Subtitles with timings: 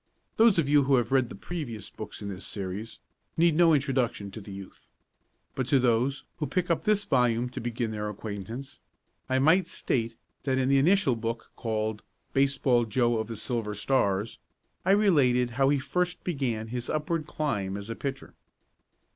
[0.37, 2.99] Those of you who have read the previous books in this series,
[3.37, 4.89] need no introduction to the youth.
[5.53, 8.79] But to those who pick up this volume to begin their acquaintance,
[9.29, 12.01] I might state that in the initial book, called
[12.33, 14.39] "Baseball Joe of the Silver Stars,"
[14.85, 18.33] I related how he first began his upward climb as a pitcher.